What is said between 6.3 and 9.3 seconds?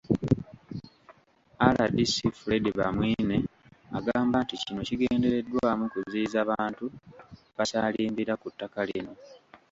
bantu basaalimbira ku ttaka lino.